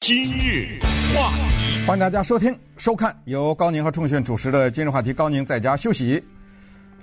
[0.00, 0.78] 今日
[1.14, 5.12] 话题，欢迎大家收听、收看由高宁和重讯主持的《今日话题》。
[5.14, 6.24] 高宁在家休息。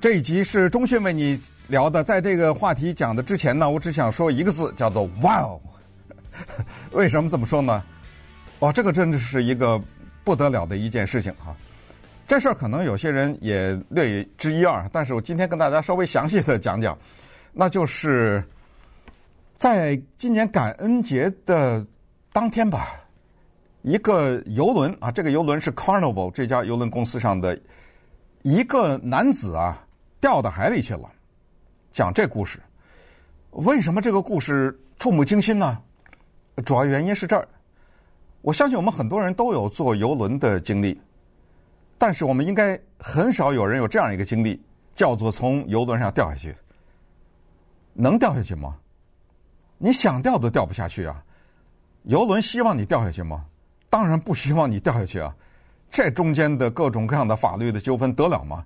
[0.01, 2.03] 这一集是中讯为你聊的。
[2.03, 5.61] 在这个话题讲的之前呢，我只想说一个字，叫做 “wow”。
[6.91, 7.83] 为什么这么说呢？
[8.61, 9.79] 哇，这个真的是一个
[10.23, 11.55] 不得了的一件事情哈。
[12.25, 16.97] 这事儿可能有些人也略知一二，但是我今天跟大家稍微详细的讲讲，
[17.53, 18.43] 那就是
[19.55, 21.85] 在今年感恩节的。
[22.37, 22.89] 当天吧，
[23.81, 27.59] 一个游轮啊，这个游轮是 Carnival 这家游轮公司上的
[28.43, 29.83] 一个男子啊，
[30.21, 31.11] 掉到海里去了。
[31.91, 32.59] 讲这故事，
[33.49, 35.81] 为什么这个故事触目惊心呢？
[36.63, 37.47] 主要原因是这儿，
[38.43, 41.01] 我相信我们很多人都有坐游轮的经历，
[41.97, 44.61] 但是我们应该很少有人有这样一个经历，
[44.93, 46.55] 叫做从游轮上掉下去。
[47.93, 48.77] 能掉下去吗？
[49.79, 51.23] 你想掉都掉不下去啊！
[52.07, 53.45] 游轮希望你掉下去吗？
[53.89, 55.35] 当然不希望你掉下去啊！
[55.89, 58.65] 这中间的各种各样的法律的纠纷得了吗？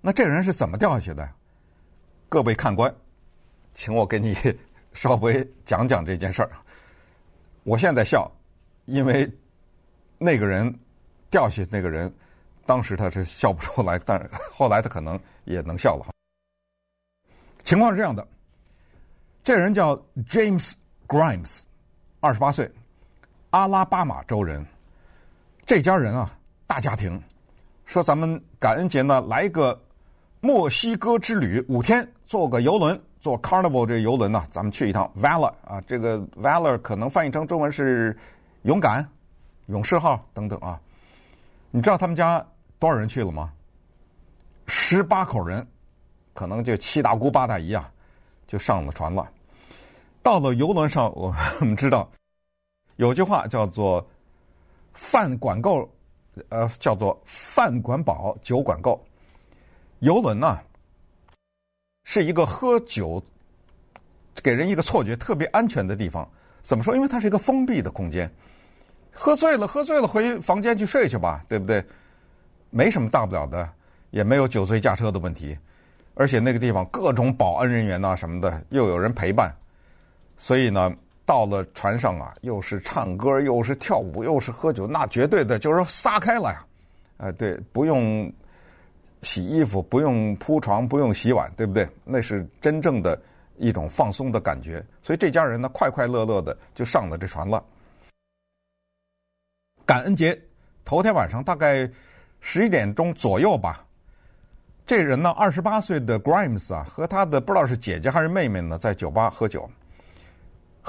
[0.00, 1.28] 那这人是怎么掉下去的？
[2.28, 2.92] 各位看官，
[3.74, 4.36] 请我给你
[4.92, 6.50] 稍微讲讲这件事儿。
[7.62, 8.28] 我现在笑，
[8.86, 9.30] 因为
[10.18, 10.76] 那个人
[11.30, 12.12] 掉下去，那个人
[12.66, 16.06] 当时他是笑不出来，但是后来他可能也能笑了。
[17.62, 18.26] 情况是这样的，
[19.44, 19.96] 这人叫
[20.28, 20.72] James
[21.06, 21.62] Grimes，
[22.18, 22.68] 二十八岁。
[23.50, 24.64] 阿拉巴马州人，
[25.66, 26.30] 这家人啊，
[26.68, 27.20] 大家庭，
[27.84, 29.76] 说咱们感恩节呢来一个
[30.40, 38.16] 墨西哥之旅，五天坐个游轮，坐 Carnival 这个游轮呢，咱们去一趟 Valor 啊，这个 Valor 可能翻译成中文是
[38.62, 39.04] 勇敢、
[39.66, 40.80] 勇士号等等啊。
[41.72, 42.44] 你知道他们家
[42.78, 43.52] 多少人去了吗？
[44.68, 45.66] 十八口人，
[46.34, 47.90] 可能就七大姑八大姨啊，
[48.46, 49.28] 就上了船了。
[50.22, 52.08] 到了游轮上，我们知道。
[53.00, 54.06] 有句话叫做
[54.92, 55.90] “饭管够”，
[56.50, 59.02] 呃，叫做“饭管饱，酒管够”。
[60.00, 60.60] 游轮呢，
[62.04, 63.22] 是一个喝酒
[64.42, 66.28] 给人一个错觉特别安全的地方。
[66.60, 66.94] 怎么说？
[66.94, 68.30] 因为它是一个封闭的空间。
[69.14, 71.82] 喝醉了，喝醉了，回房间去睡去吧，对不对？
[72.68, 73.66] 没什么大不了的，
[74.10, 75.56] 也没有酒醉驾车的问题。
[76.12, 79.56] 而且那个地方各种保安人员呐什么的，又有人陪伴，
[80.36, 80.94] 所以呢。
[81.30, 86.66] 到了船上啊，又是唱歌，又是跳舞，又是喝酒，那绝对的就是撒开了呀！
[87.18, 88.28] 哎，对，不用
[89.22, 91.88] 洗衣服，不用铺床，不用洗碗，对不对？
[92.04, 93.16] 那是真正的
[93.58, 94.84] 一种放松的感觉。
[95.00, 97.62] 所以这家人呢，快快乐乐的就上了这船了。
[99.86, 100.36] 感恩节
[100.84, 101.88] 头天晚上大概
[102.40, 103.86] 十一点钟左右吧，
[104.84, 109.70] 这人呢，二十八岁的 Grimes 啊，和他的不知道是姐姐还是妹妹呢，在酒吧喝酒。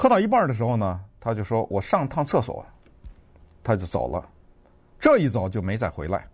[0.02, 2.66] 喝到一半的时候呢，他就说：“我上趟厕所。”
[3.62, 4.28] 他就走了，
[4.98, 6.26] 这一走就没再回来。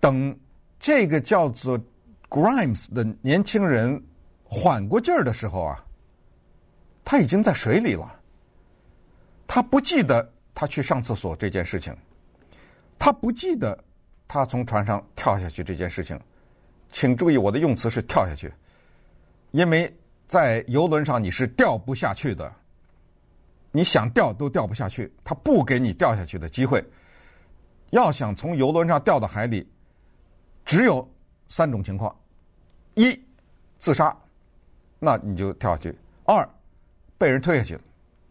[0.00, 0.36] 等
[0.80, 1.78] 这个叫做
[2.28, 4.04] Grimes 的年轻人
[4.42, 5.84] 缓过劲儿的时候啊，
[7.04, 8.20] 他已经在水里了。
[9.46, 11.96] 他不记得他去上厕所这件事情，
[12.98, 13.84] 他不记得
[14.26, 16.20] 他从船上跳下去这件事情。
[16.90, 18.52] 请注意，我的用词是“跳下去”，
[19.52, 19.96] 因为。
[20.30, 22.54] 在游轮上你是掉不下去的，
[23.72, 26.80] 你想掉都掉不下去，他不给你掉下去的机会。
[27.90, 29.68] 要想从游轮上掉到海里，
[30.64, 31.04] 只有
[31.48, 32.14] 三种情况：
[32.94, 33.20] 一，
[33.80, 34.16] 自杀，
[35.00, 35.92] 那你就跳下去；
[36.24, 36.48] 二，
[37.18, 37.76] 被人推下去，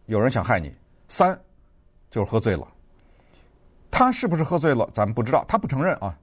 [0.06, 0.70] 有人想害你；
[1.06, 1.38] 三，
[2.10, 2.66] 就是喝醉了。
[3.90, 4.88] 他是不是喝醉了？
[4.94, 6.18] 咱们不知道，他不承认啊。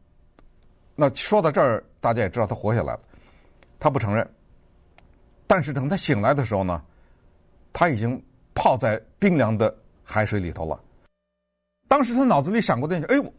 [0.96, 3.00] 那说到这儿，大家也知道他活下来了，
[3.78, 4.28] 他不承认。
[5.48, 6.84] 但是等他醒来的时候呢，
[7.72, 8.22] 他已经
[8.54, 10.80] 泡在冰凉的海水里头了。
[11.88, 13.34] 当时他脑子里闪过电，哎呦，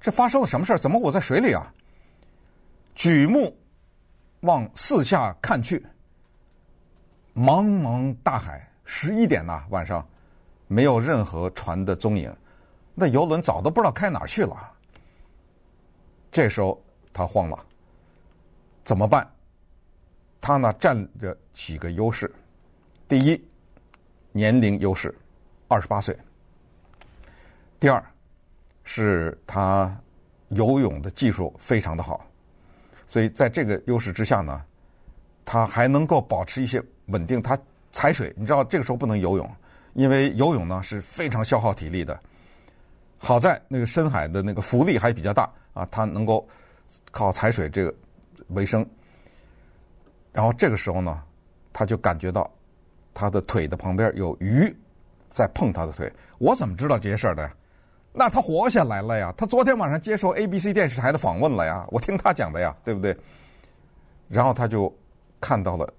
[0.00, 0.78] 这发生了什么事儿？
[0.78, 1.74] 怎么我在水里啊？
[2.94, 3.56] 举目
[4.42, 5.84] 往四下看去，
[7.34, 10.06] 茫茫大海，十一点呐，晚上
[10.68, 12.32] 没有任何船的踪影，
[12.94, 14.72] 那游轮早都不知道开哪去了。
[16.30, 16.80] 这时候
[17.12, 17.58] 他慌了，
[18.84, 19.28] 怎么办？
[20.42, 22.28] 他呢，占着几个优势，
[23.06, 23.40] 第一，
[24.32, 25.14] 年龄优势，
[25.68, 26.12] 二十八岁；
[27.78, 28.04] 第二，
[28.82, 29.96] 是他
[30.48, 32.26] 游泳的技术非常的好，
[33.06, 34.64] 所以在这个优势之下呢，
[35.44, 37.40] 他还能够保持一些稳定。
[37.40, 37.56] 他
[37.92, 39.48] 踩水，你知道这个时候不能游泳，
[39.94, 42.20] 因为游泳呢是非常消耗体力的。
[43.16, 46.48] 好在那个深海的那个浮力还比较大啊，他能够
[47.12, 47.94] 靠踩水这个
[48.48, 48.84] 为生。
[50.32, 51.22] 然后这个时候呢，
[51.72, 52.50] 他就感觉到
[53.12, 54.74] 他的腿的旁边有鱼
[55.28, 56.12] 在碰他的腿。
[56.38, 57.50] 我怎么知道这些事儿的？
[58.14, 59.32] 那他活下来了呀！
[59.36, 63.16] 他昨天晚上接受 ABC 电视台的访问了呀，我听他讲的呀，对不对？
[64.28, 64.94] 然后他就
[65.40, 65.90] 看到了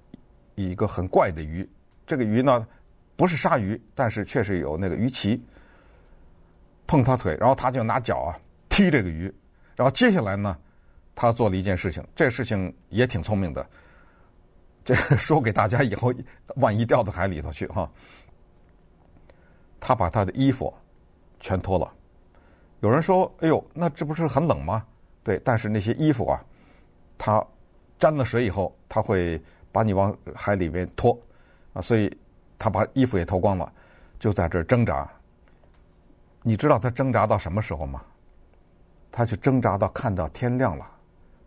[0.54, 1.68] 一个很怪的鱼，
[2.06, 2.68] 这个鱼呢
[3.16, 5.42] 不是鲨鱼，但是确实有那个鱼鳍
[6.86, 8.38] 碰他腿，然后他就拿脚啊
[8.70, 9.34] 踢这个鱼，
[9.76, 10.56] 然后接下来呢，
[11.16, 13.66] 他做了一件事情，这事情也挺聪明的，
[14.84, 16.14] 这 说给大家以后
[16.56, 17.90] 万一掉到海里头去哈，
[19.80, 20.74] 他把他的衣服
[21.40, 21.92] 全脱了。
[22.82, 24.86] 有人说：“哎呦，那这不是很冷吗？”
[25.24, 26.44] 对，但是那些衣服啊，
[27.18, 27.46] 它
[27.98, 29.42] 沾了水以后，它会
[29.72, 31.18] 把你往海里面拖
[31.72, 32.14] 啊，所以
[32.60, 33.72] 他把衣服也脱光了，
[34.20, 35.10] 就在这挣扎。
[36.42, 38.02] 你知道他挣扎到什么时候吗？
[39.10, 40.86] 他就挣扎到看到天亮了，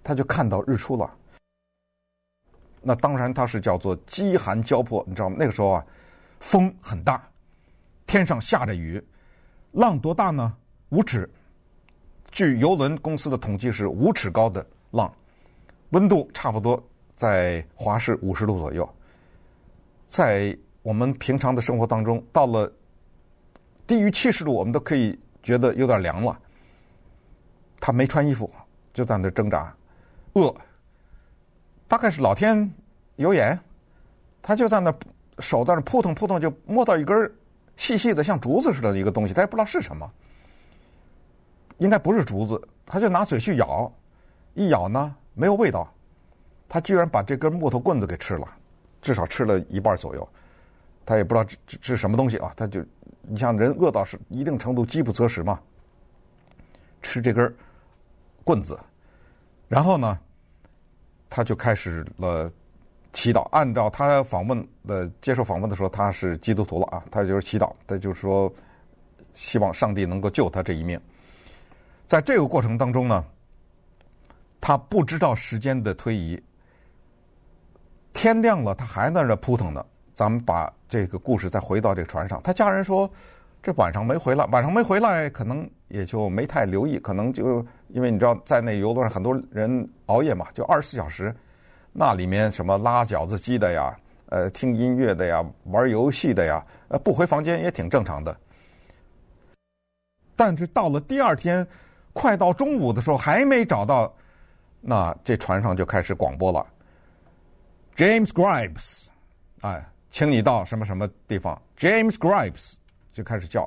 [0.03, 1.15] 他就看到日出了。
[2.89, 5.35] 那当然，他是叫做饥寒交迫，你知道吗？
[5.37, 5.85] 那个时候啊，
[6.39, 7.29] 风很大，
[8.07, 9.05] 天上下着雨，
[9.73, 10.55] 浪多大呢？
[10.91, 11.29] 五尺，
[12.31, 15.13] 据邮轮公司的统计是五尺高的浪，
[15.91, 16.81] 温度差不多
[17.17, 18.89] 在华氏五十度左右。
[20.07, 22.73] 在我们平常的生活当中，到了
[23.85, 26.39] 低于七十度，我们都可以觉得有点凉了。
[27.81, 28.49] 他没穿衣服，
[28.95, 29.75] 就在那挣扎，
[30.35, 30.55] 饿，
[31.89, 32.71] 大概是老天
[33.17, 33.59] 有眼，
[34.43, 34.95] 他就在那
[35.39, 37.31] 手在那扑腾扑腾，就摸到一根
[37.77, 40.11] 细细的像竹子似的一个东西，他也不知道是什么。
[41.79, 43.93] 应该不是竹子，他就拿嘴去咬，
[44.55, 45.93] 一咬呢没有味道，
[46.67, 48.49] 他居然把这根木头棍子给吃了，
[49.03, 50.27] 至少吃了一半左右，
[51.05, 52.83] 他也不知道这这是什么东西啊，他就
[53.21, 55.61] 你像人饿到是一定程度饥不择食嘛，
[57.03, 57.55] 吃这根
[58.43, 58.79] 棍子，
[59.69, 60.19] 然后呢，
[61.37, 62.51] 他就开始了
[63.13, 68.51] 祈祷，按照他访问的接受访问的时候，他是基督徒了啊，他就是祈祷，他就是说
[69.35, 70.99] 希望上帝能够救他这一命。
[72.07, 73.23] 在这个过程当中呢，
[74.63, 76.43] 他不知道时间的推移，
[78.15, 79.85] 天亮了，他还在那扑腾呢。
[80.15, 83.11] 咱们把这个故事再回到这个船上，他家人说，
[83.67, 91.35] 这晚上没回来，晚上没回来，可能也就没太留意，可能就因为你知道，在那游轮上很多人熬夜嘛，就二十四小时，
[91.93, 98.37] 那里面什么拉饺子机的呀，呃，听音乐的呀，玩游戏的呀，呃，不回房间也挺正常的。
[100.37, 101.67] 但是到了第二天。
[102.13, 104.11] 快到中午的时候还没找到，
[104.81, 106.67] 那这船上就开始广播了。
[107.95, 109.09] James Gribes，
[109.61, 112.73] 哎，请你到什么什么地方？James Gribes
[113.17, 113.67] 就开始叫，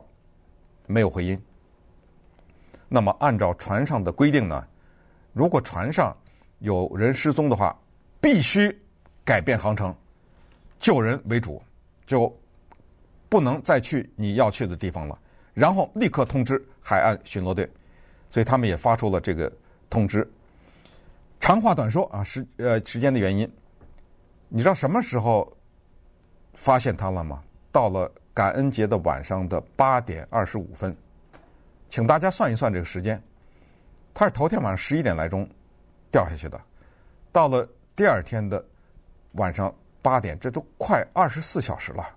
[0.85, 1.41] 没有回音。
[2.87, 4.63] 那么按照船上的规定呢，
[5.33, 6.15] 如果船上
[6.59, 7.75] 有人失踪的话，
[8.21, 8.79] 必须
[9.25, 9.95] 改变航程，
[10.79, 11.59] 救人为主，
[12.05, 12.31] 就
[13.27, 15.19] 不能再去你要去的地方了，
[15.55, 17.67] 然后立刻通知海岸巡逻队。
[18.29, 19.51] 所以他们也发出了这个
[19.89, 20.31] 通知。
[21.39, 23.51] 长话短说啊，时呃时间的原因，
[24.47, 25.51] 你知道什么时候
[26.53, 27.41] 发现他了吗？
[27.71, 30.95] 到了感恩节的晚上的八点二十五分，
[31.89, 33.21] 请大家算一算这个时间。
[34.13, 35.45] 他是头天晚上十一点来钟
[36.09, 36.57] 掉下去的，
[37.33, 38.63] 到了第二天的
[39.33, 42.07] 晚上八点，这都快二十四小时了，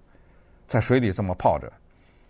[0.69, 1.73] 在水里这么泡着，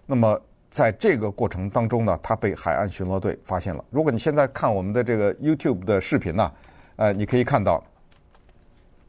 [0.06, 0.40] 那么。
[0.70, 3.84] 在这个过程当中呢，他被海岸巡逻队发现了。
[3.90, 6.50] 如果你现在看我们的这个 YouTube 的视频呢，
[6.96, 7.84] 呃，你可以看到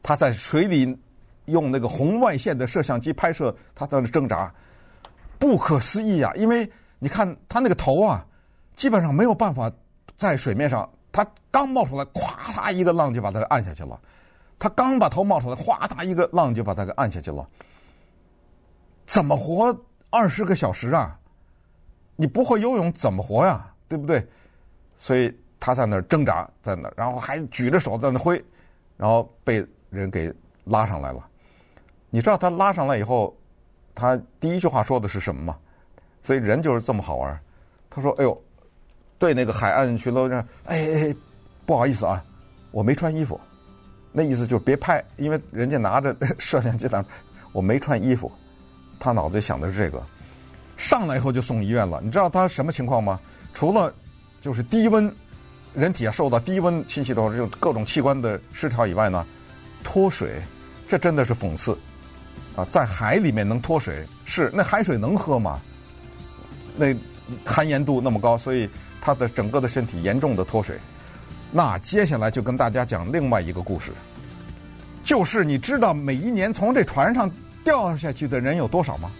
[0.02, 0.94] 他在水里
[1.46, 4.54] 用那个红外线的摄像机拍摄他在那挣扎，
[5.38, 6.32] 不可思议啊！
[6.34, 8.24] 因为你看他那个头啊，
[8.76, 9.70] 基本上没有办法
[10.16, 10.88] 在水面上。
[11.12, 14.00] 他刚冒出来，咵嗒一个浪就把他给按下去了。
[14.58, 17.48] 他刚把头冒出来，哗嗒一个浪就把他给按下去了。
[19.06, 19.76] 怎么活
[20.10, 21.16] 二十个小时啊？
[22.16, 23.72] 你不会游泳怎么活呀？
[23.86, 24.26] 对不对？
[24.96, 28.44] 所以他在那儿挣扎，在那儿，然后还举着手在那挥，
[28.96, 30.32] 然后被人给
[30.64, 31.24] 拉上来了。
[32.10, 33.36] 你知道他拉上来以后，
[33.94, 35.56] 他第一句话说的是什么吗？
[36.22, 37.38] 所以人就是这么好玩。
[37.90, 38.42] 他说：“哎呦，
[39.18, 41.16] 对那个海岸巡逻员，哎哎哎，
[41.64, 42.24] 不好意思啊，
[42.70, 43.40] 我没穿衣服。
[44.10, 47.04] 那意思就是别拍，因为人家拿着 摄像机在，
[47.52, 48.32] 我没穿衣服。
[48.98, 50.02] 他脑子里想的是这个。”
[50.76, 53.20] 上来以后就送医院了，你知道他什么情况吗？
[53.52, 53.94] 除了
[54.42, 55.14] 就是低温，
[55.72, 59.24] 人体啊受到低温侵袭的话，就各种器官的失调以外呢，
[59.84, 60.42] 脱水，
[60.88, 61.78] 这真的是讽刺
[62.56, 65.60] 啊，在海里面能脱水，是那海水能喝吗？
[66.76, 66.94] 那
[67.44, 68.68] 含盐度那么高，所以
[69.00, 70.78] 他的整个的身体严重的脱水。
[71.50, 73.92] 那接下来就跟大家讲另外一个故事，
[75.02, 77.30] 就是你知道每一年从这船上
[77.62, 79.10] 掉下去的人有多少吗？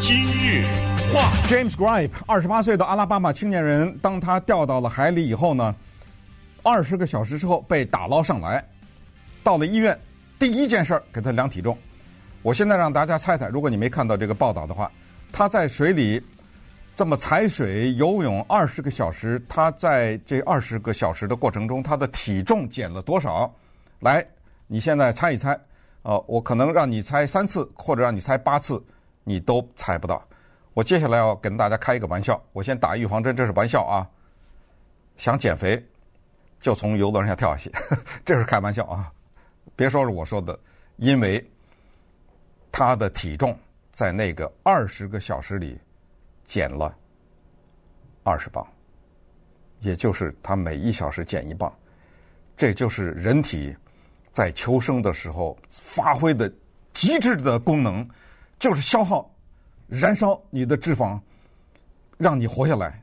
[0.00, 0.64] 今日
[1.12, 5.74] 话，James Gripe，二十八岁的阿拉巴马青年人，当他掉到了海里以后呢，
[6.64, 8.64] 二十个小时之后被打捞上来，
[9.42, 9.98] 到了医院，
[10.38, 11.76] 第一件事儿给他量体重。
[12.42, 14.90] 我现在让大家猜猜，如果你没看到这个报道的话，
[15.32, 16.22] 他在水里
[16.94, 23.52] 这么踩水游泳二十个小时，他在这二十个小时的过程中，他的体重减了多少？
[24.00, 24.24] 来，
[24.66, 25.58] 你现在猜一猜。
[26.02, 28.82] 呃，我可能让你猜三次，或者让你猜八次，
[29.22, 30.20] 你都猜不到。
[30.74, 34.06] 我接下来要跟大家开一个玩笑，我先打预防针，这是玩笑啊。
[35.16, 35.80] 想减肥，
[36.60, 37.70] 就从游轮上跳下去，
[38.24, 39.12] 这是开玩笑啊。
[39.76, 40.58] 别说是我说的，
[40.96, 41.44] 因为
[42.70, 43.58] 他的体重
[43.90, 45.78] 在那个二十个小时里
[46.44, 46.96] 减了
[48.22, 48.66] 二十磅，
[49.80, 51.72] 也就是他每一小时减一磅，
[52.56, 53.76] 这就是人体。
[54.30, 56.50] 在求生的时候发挥的
[56.94, 58.08] 极致的功能，
[58.58, 59.30] 就是消耗、
[59.86, 61.20] 燃烧你的脂肪，
[62.16, 63.01] 让你活下来。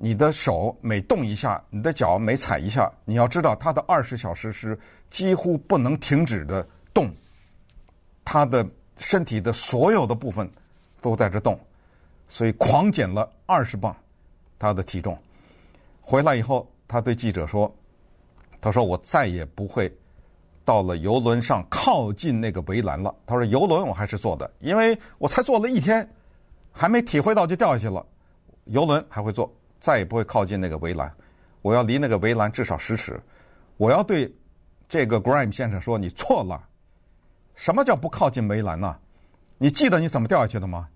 [0.00, 4.78] 你的手每动一下，你的脚每踩一下，你要知道，它的二十小时是
[5.10, 6.64] 几乎不能停止的
[6.94, 7.10] 动。
[8.24, 8.64] 他的
[8.98, 10.48] 身体的所有的部分
[11.00, 11.58] 都在这动，
[12.28, 13.92] 所以狂减了二十磅，
[14.56, 15.18] 他的体重。
[16.00, 17.74] 回来以后，他对记者说
[18.60, 19.92] ：“他说我再也不会。”
[20.64, 23.12] 到了游轮上，靠近那个围栏了。
[23.26, 26.08] 他说：“游轮我还是坐的，因为我才坐了一天，
[26.70, 28.04] 还没体会到就掉下去了。
[28.66, 29.50] 游轮还会坐，
[29.80, 31.12] 再也不会靠近那个围栏。
[31.62, 33.20] 我要离那个围栏至少十尺。
[33.76, 34.34] 我要对
[34.88, 36.62] 这个 Graham 先生说，你错了。
[37.54, 38.96] 什么叫不靠近围栏呢？
[39.58, 40.88] 你记得你怎么掉下去的吗？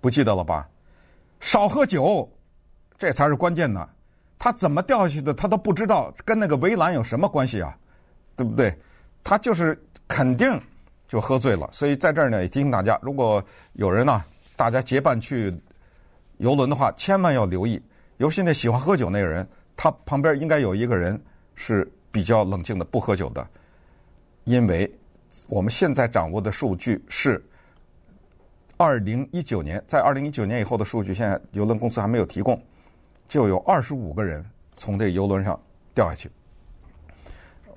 [0.00, 0.68] 不记得了吧？
[1.40, 2.30] 少喝酒，
[2.98, 3.88] 这才是关键呢。
[4.38, 7.76] 他怎么掉下去的，他都不知道，跟那个围栏有什么关系啊？”
[8.36, 8.74] 对不对？
[9.22, 9.78] 他就是
[10.08, 10.58] 肯定
[11.06, 14.24] 就喝醉了，所以在这儿呢也提醒大家，如果有人呢，
[14.56, 15.54] 大家结伴去
[16.38, 17.82] 游轮的话，千万要留意，
[18.20, 21.18] 尤其那喜欢喝酒那个人，他旁边应该有一个人
[21.54, 23.48] 是比较冷静的，不喝酒的，
[24.44, 24.92] 因为
[25.48, 27.42] 我们现在掌握的数据是
[28.76, 32.62] 二零一九年，在二零一九年以后的数据，现在游轮公司还没有提供，
[33.26, 34.44] 就有二十五个人
[34.76, 35.58] 从这个游轮上
[35.94, 36.30] 掉下去。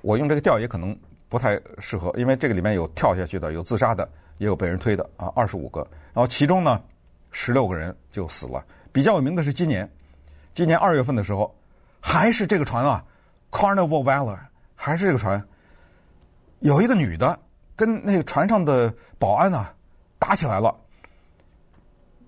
[0.02, 0.94] 我用这个调也可能
[1.30, 5.80] 不太适合，因为这个里面有跳下去的，有自杀的，也有被人推的啊，二十五个。
[6.12, 6.78] 然后其中呢，
[7.30, 8.62] 十六个人就死了。
[8.92, 9.90] 比较有名的是今年，
[10.54, 11.54] 今年二月份的时候，
[12.00, 13.04] 还是这个船啊
[13.50, 14.38] ，Carnival Valor，
[14.76, 15.44] 还是这个船，
[16.60, 17.38] 有一个女的
[17.74, 19.74] 跟那个船上的保安啊
[20.18, 20.74] 打起来了，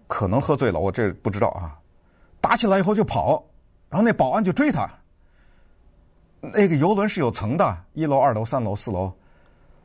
[0.09, 1.78] 可能喝醉了，我这不知道啊。
[2.40, 3.45] 打起来以后就跑，
[3.88, 4.88] 然后那保安就追她。
[6.40, 9.12] 那个游轮是有层的，一楼、二楼、三楼、四楼。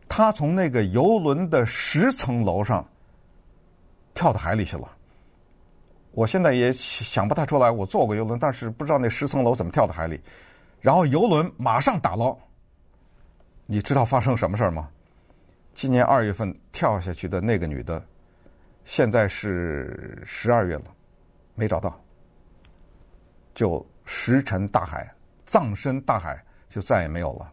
[0.07, 2.85] 他从那个游轮的十层楼上
[4.13, 4.87] 跳到海里去了。
[6.11, 10.19] 我现在也想不太出来，我坐过游轮，但是不知道那十层楼怎么跳到海里。
[10.79, 12.37] 然后游轮马上打捞。
[13.65, 14.89] 你知道发生什么事儿吗？
[15.73, 18.03] 今年二月份跳下去的那个女的，
[18.83, 20.85] 现在是十二月了，
[21.55, 21.97] 没找到，
[23.55, 25.09] 就石沉大海。
[25.45, 27.51] 葬身大海，就再也没有了。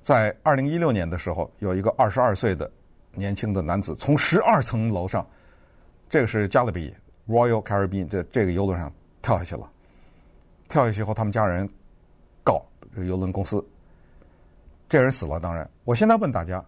[0.00, 2.70] 在二零一六年的时候，有一个二十二岁的
[3.12, 5.24] 年轻的男子从十二层楼上，
[6.10, 6.92] 这个是加勒比
[7.28, 9.68] Royal Caribbean 这这个游轮上跳下去了。
[10.68, 11.68] 跳下去以后，他们家人
[12.42, 12.64] 告
[12.94, 13.64] 这个游轮公司，
[14.88, 15.38] 这人死了。
[15.38, 16.64] 当然，我现在问大家，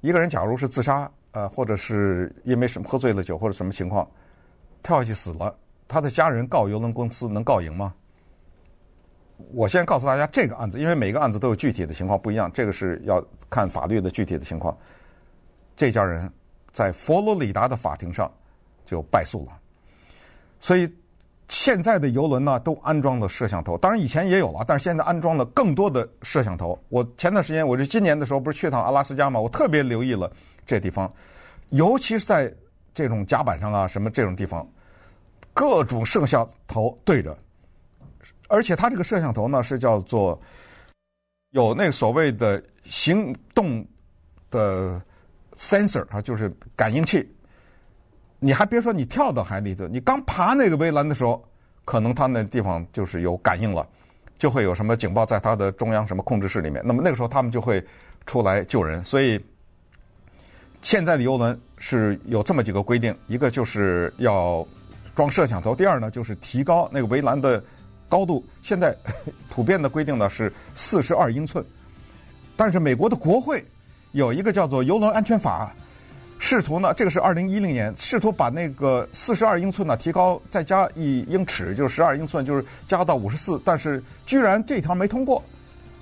[0.00, 4.08] 一个人假如是自杀，呃，或者是因为什么喝醉了酒或者什么情况
[4.82, 5.56] 跳下去死了，
[5.86, 7.94] 他的家人告游轮公司能告赢吗？
[9.52, 14.76] 我先告诉大家这个案子，因为每个案子都有具体的情况不一样，这个是要看法律的具体的情况。
[15.76, 16.30] 这家人
[16.72, 18.30] 在佛罗里达的法庭上
[18.84, 19.59] 就败诉了，
[20.60, 20.88] 所以
[21.48, 26.78] 现在的游轮呢都安装了摄像头，当然以前也有了，但是现在安装了更多的摄像头。
[26.88, 30.30] 我前段时间，我是今年的时候不是去趟阿拉斯加嘛，我特别留意了
[30.64, 31.12] 这地方，
[31.70, 32.54] 尤其是在
[32.94, 34.64] 这种甲板上啊什么这种地方，
[35.52, 37.36] 各种摄像头对着。
[38.46, 40.40] 而且它这个摄像头呢是叫做
[41.50, 43.84] 有那所谓的行动
[44.50, 45.00] 的
[45.56, 47.28] sensor 啊，就是感应器。
[48.40, 51.40] 你还别说，你跳到海里头，你刚爬那个围栏的时候，
[51.84, 53.86] 可能它那地方就是有感应了，
[54.38, 56.82] 就会有什么警报在它的中央什么控制室里面。
[56.84, 57.84] 那么那个时候他们就会
[58.26, 59.04] 出来救人。
[59.04, 59.38] 所以
[60.82, 64.66] 现在的游轮是有这么几个规定：一个就是要
[65.14, 67.62] 装摄像头；第二呢就是提高那个围栏的。
[68.10, 68.92] 高度现在
[69.48, 71.64] 普遍的规定呢是四十二英寸，
[72.56, 73.64] 但是美国的国会
[74.10, 75.72] 有一个叫做《游轮安全法》，
[76.42, 85.40] 试图呢，这个是二零一零年，试图把那个四十二英寸呢提高再加一英尺，就是十二英寸，就是加到五十四，但是居然这条没通过。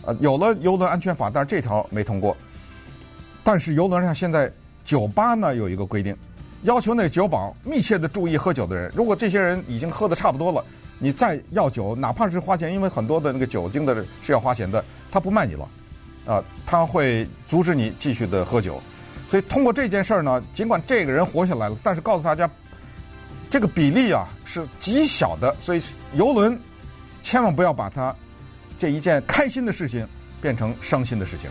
[0.02, 2.36] 呃，有了游轮安全法，但是这条没通过。
[3.42, 4.50] 但是游轮上现在
[4.84, 6.16] 酒吧呢有一个规定，
[6.62, 8.90] 要求那酒保密切的注意喝酒的人。
[8.94, 10.64] 如果这些人已经喝的差不多了，
[11.00, 15.68] 你再要酒，哪怕是花钱，因为很多的那个酒精的是要花钱的，他不卖你了，
[16.26, 18.80] 啊、他会阻止你继续的喝酒。
[19.28, 22.48] 所以通过这件事儿呢，尽管这个人活下来了，但是告诉大家，
[23.50, 25.54] 这个比例啊是极小的。
[25.60, 25.82] 所以
[26.14, 26.58] 游轮
[27.20, 28.14] 千万不要把它
[28.78, 30.08] 这一件开心的事情
[30.40, 31.50] 变成伤心的事情。